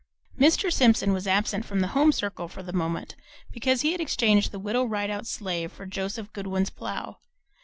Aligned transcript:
Mr. 0.39 0.73
Simpson 0.73 1.13
was 1.13 1.27
absent 1.27 1.63
from 1.63 1.79
the 1.81 1.89
home 1.89 2.11
circle 2.11 2.47
for 2.47 2.63
the 2.63 2.73
moment 2.73 3.15
because 3.51 3.81
he 3.81 3.91
had 3.91 4.01
exchanged 4.01 4.49
the 4.51 4.57
Widow 4.57 4.83
Rideout's 4.83 5.29
sleigh 5.29 5.67
for 5.67 5.85
Joseph 5.85 6.33
Goodwin's 6.33 6.71
plough. 6.71 7.19